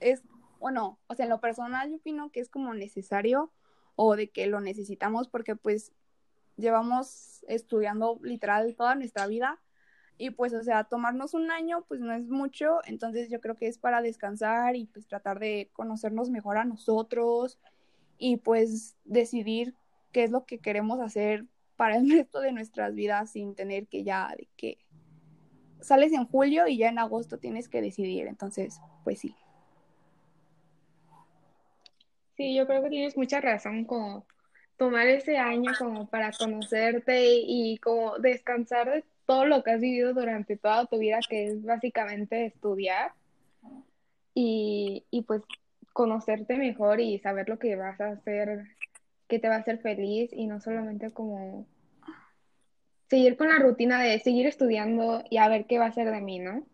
es, 0.00 0.22
bueno, 0.58 0.98
o 1.06 1.14
sea, 1.14 1.24
en 1.24 1.30
lo 1.30 1.40
personal 1.40 1.90
yo 1.90 1.96
opino 1.96 2.30
que 2.30 2.40
es 2.40 2.48
como 2.48 2.72
necesario 2.72 3.52
o 3.94 4.16
de 4.16 4.30
que 4.30 4.46
lo 4.46 4.60
necesitamos 4.60 5.28
porque 5.28 5.54
pues 5.54 5.92
llevamos 6.56 7.44
estudiando 7.46 8.18
literal 8.22 8.74
toda 8.74 8.94
nuestra 8.94 9.26
vida 9.26 9.60
y 10.16 10.30
pues, 10.30 10.54
o 10.54 10.62
sea, 10.64 10.84
tomarnos 10.84 11.34
un 11.34 11.50
año 11.50 11.84
pues 11.86 12.00
no 12.00 12.12
es 12.14 12.26
mucho, 12.28 12.78
entonces 12.84 13.28
yo 13.28 13.38
creo 13.40 13.56
que 13.56 13.68
es 13.68 13.76
para 13.76 14.00
descansar 14.00 14.74
y 14.74 14.86
pues 14.86 15.06
tratar 15.06 15.38
de 15.38 15.70
conocernos 15.74 16.30
mejor 16.30 16.56
a 16.56 16.64
nosotros 16.64 17.58
y 18.16 18.38
pues 18.38 18.96
decidir 19.04 19.74
qué 20.10 20.24
es 20.24 20.30
lo 20.30 20.46
que 20.46 20.58
queremos 20.58 21.00
hacer 21.00 21.44
para 21.76 21.98
el 21.98 22.08
resto 22.10 22.40
de 22.40 22.52
nuestras 22.52 22.94
vidas 22.94 23.30
sin 23.30 23.54
tener 23.54 23.88
que 23.88 24.04
ya 24.04 24.34
de 24.36 24.48
que 24.56 24.78
sales 25.80 26.12
en 26.12 26.26
julio 26.26 26.66
y 26.66 26.78
ya 26.78 26.88
en 26.88 26.98
agosto 26.98 27.38
tienes 27.38 27.68
que 27.68 27.80
decidir, 27.80 28.26
entonces, 28.26 28.80
pues 29.04 29.20
sí. 29.20 29.34
Sí, 32.36 32.54
yo 32.54 32.66
creo 32.66 32.82
que 32.82 32.90
tienes 32.90 33.16
mucha 33.16 33.40
razón 33.40 33.84
como 33.84 34.24
tomar 34.76 35.08
ese 35.08 35.36
año 35.38 35.72
como 35.76 36.06
para 36.06 36.30
conocerte 36.32 37.40
y, 37.44 37.78
como 37.78 38.18
descansar 38.18 38.90
de 38.90 39.04
todo 39.26 39.44
lo 39.44 39.62
que 39.62 39.72
has 39.72 39.80
vivido 39.80 40.14
durante 40.14 40.56
toda 40.56 40.86
tu 40.86 40.98
vida, 40.98 41.18
que 41.28 41.48
es 41.48 41.64
básicamente 41.64 42.46
estudiar 42.46 43.12
y, 44.34 45.04
y 45.10 45.22
pues 45.22 45.42
conocerte 45.92 46.56
mejor 46.56 47.00
y 47.00 47.18
saber 47.18 47.48
lo 47.48 47.58
que 47.58 47.74
vas 47.74 48.00
a 48.00 48.10
hacer, 48.10 48.68
que 49.26 49.40
te 49.40 49.48
va 49.48 49.56
a 49.56 49.58
hacer 49.58 49.80
feliz 49.80 50.30
y 50.32 50.46
no 50.46 50.60
solamente 50.60 51.10
como 51.10 51.66
seguir 53.08 53.36
con 53.36 53.48
la 53.48 53.58
rutina 53.58 54.00
de 54.00 54.18
seguir 54.20 54.46
estudiando 54.46 55.24
y 55.30 55.38
a 55.38 55.48
ver 55.48 55.66
qué 55.66 55.78
va 55.78 55.86
a 55.86 55.92
ser 55.92 56.10
de 56.10 56.20
mí, 56.20 56.38
¿no? 56.38 56.64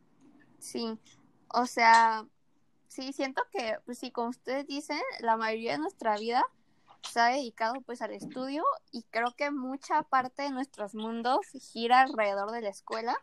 Sí, 0.59 0.99
o 1.49 1.66
sea, 1.66 2.27
sí, 2.88 3.12
siento 3.12 3.42
que, 3.53 3.77
pues 3.85 3.99
sí, 3.99 4.11
como 4.11 4.31
ustedes 4.31 4.66
dicen, 4.66 5.01
la 5.20 5.37
mayoría 5.37 5.73
de 5.73 5.79
nuestra 5.79 6.16
vida 6.16 6.44
se 7.03 7.20
ha 7.20 7.27
dedicado 7.27 7.81
pues 7.83 8.01
al 8.03 8.12
estudio 8.12 8.64
y 8.90 9.03
creo 9.11 9.35
que 9.37 9.51
mucha 9.51 10.03
parte 10.03 10.42
de 10.42 10.51
nuestros 10.51 10.94
mundos 10.94 11.40
gira 11.73 12.01
alrededor 12.01 12.51
de 12.51 12.62
la 12.62 12.70
escuela. 12.70 13.14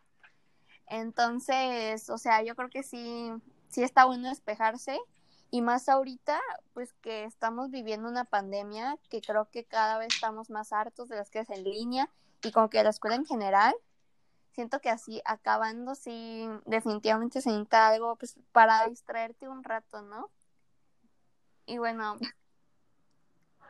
Entonces, 0.87 2.09
o 2.09 2.17
sea, 2.17 2.43
yo 2.43 2.55
creo 2.55 2.69
que 2.69 2.83
sí, 2.83 3.31
sí 3.69 3.81
está 3.81 4.05
bueno 4.05 4.29
despejarse 4.29 4.99
y 5.49 5.61
más 5.61 5.89
ahorita, 5.89 6.39
pues 6.73 6.93
que 7.01 7.25
estamos 7.25 7.71
viviendo 7.71 8.07
una 8.07 8.23
pandemia 8.23 8.97
que 9.09 9.19
creo 9.19 9.49
que 9.49 9.65
cada 9.65 9.97
vez 9.97 10.13
estamos 10.13 10.49
más 10.49 10.71
hartos 10.71 11.09
de 11.09 11.17
las 11.17 11.29
clases 11.29 11.57
en 11.57 11.63
línea 11.65 12.09
y 12.43 12.51
como 12.51 12.69
que 12.69 12.83
la 12.83 12.89
escuela 12.89 13.15
en 13.15 13.25
general, 13.25 13.73
siento 14.53 14.79
que 14.79 14.89
así 14.89 15.21
acabando, 15.25 15.95
sí, 15.95 16.47
definitivamente 16.65 17.41
se 17.41 17.49
necesita 17.49 17.87
algo 17.87 18.15
pues 18.15 18.37
para 18.51 18.87
distraerte 18.87 19.47
un 19.47 19.63
rato, 19.63 20.01
¿no? 20.01 20.29
Y 21.65 21.77
bueno, 21.77 22.17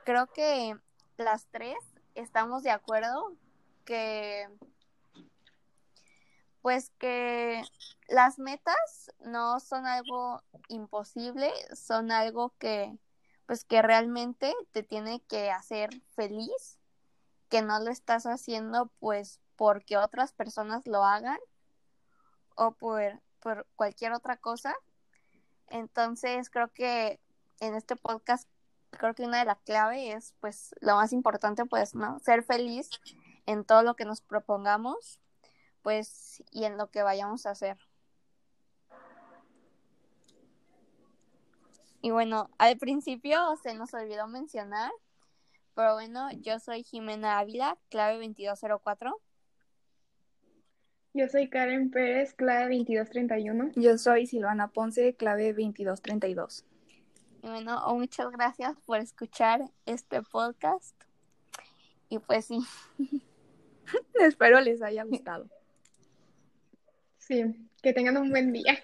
creo 0.05 0.27
que 0.27 0.75
las 1.17 1.45
tres 1.47 1.77
estamos 2.15 2.63
de 2.63 2.71
acuerdo 2.71 3.35
que 3.85 4.47
pues 6.61 6.91
que 6.99 7.63
las 8.07 8.37
metas 8.37 9.11
no 9.19 9.59
son 9.59 9.85
algo 9.87 10.41
imposible, 10.67 11.51
son 11.75 12.11
algo 12.11 12.53
que 12.59 12.97
pues 13.45 13.65
que 13.65 13.81
realmente 13.81 14.53
te 14.71 14.83
tiene 14.83 15.21
que 15.21 15.51
hacer 15.51 15.89
feliz 16.15 16.80
que 17.51 17.61
no 17.61 17.79
lo 17.81 17.91
estás 17.91 18.25
haciendo 18.25 18.89
pues 18.99 19.41
porque 19.57 19.97
otras 19.97 20.31
personas 20.31 20.87
lo 20.87 21.03
hagan 21.03 21.37
o 22.55 22.71
por, 22.71 23.21
cualquier 23.75 24.13
otra 24.13 24.37
cosa. 24.37 24.73
Entonces 25.67 26.49
creo 26.49 26.69
que 26.69 27.19
en 27.59 27.75
este 27.75 27.97
podcast 27.97 28.47
creo 28.89 29.13
que 29.13 29.23
una 29.23 29.39
de 29.39 29.45
las 29.45 29.59
claves 29.59 30.15
es 30.15 30.33
pues 30.39 30.73
lo 30.79 30.95
más 30.95 31.11
importante 31.11 31.65
pues 31.65 31.93
no 31.93 32.19
ser 32.19 32.41
feliz 32.43 32.89
en 33.45 33.65
todo 33.65 33.83
lo 33.83 33.95
que 33.95 34.05
nos 34.05 34.21
propongamos 34.21 35.19
pues 35.81 36.41
y 36.51 36.63
en 36.63 36.77
lo 36.77 36.89
que 36.89 37.03
vayamos 37.03 37.45
a 37.45 37.51
hacer. 37.51 37.77
Y 42.01 42.11
bueno, 42.11 42.49
al 42.57 42.77
principio 42.77 43.57
se 43.61 43.73
nos 43.73 43.93
olvidó 43.93 44.27
mencionar 44.27 44.91
pero 45.75 45.93
bueno, 45.93 46.29
yo 46.41 46.59
soy 46.59 46.83
Jimena 46.83 47.39
Ávila, 47.39 47.77
clave 47.89 48.15
2204. 48.15 49.19
Yo 51.13 51.27
soy 51.27 51.49
Karen 51.49 51.91
Pérez, 51.91 52.33
clave 52.33 52.75
2231. 52.77 53.71
Yo 53.75 53.97
soy 53.97 54.27
Silvana 54.27 54.69
Ponce, 54.69 55.13
clave 55.15 55.53
2232. 55.53 56.65
Y 57.43 57.47
bueno, 57.47 57.81
muchas 57.95 58.31
gracias 58.31 58.77
por 58.85 58.99
escuchar 58.99 59.61
este 59.85 60.21
podcast. 60.21 60.95
Y 62.07 62.19
pues 62.19 62.45
sí. 62.45 62.59
Espero 64.19 64.61
les 64.61 64.81
haya 64.81 65.03
gustado. 65.03 65.47
Sí, 67.17 67.43
que 67.81 67.93
tengan 67.93 68.17
un 68.17 68.29
buen 68.29 68.53
día. 68.53 68.77